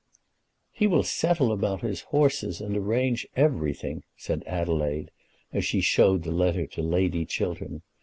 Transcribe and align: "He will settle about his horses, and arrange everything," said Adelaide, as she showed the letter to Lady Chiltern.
"He 0.71 0.87
will 0.87 1.03
settle 1.03 1.51
about 1.51 1.81
his 1.81 2.01
horses, 2.01 2.59
and 2.59 2.75
arrange 2.75 3.27
everything," 3.35 4.01
said 4.17 4.41
Adelaide, 4.47 5.11
as 5.53 5.63
she 5.63 5.79
showed 5.79 6.23
the 6.23 6.31
letter 6.31 6.65
to 6.65 6.81
Lady 6.81 7.23
Chiltern. 7.23 7.83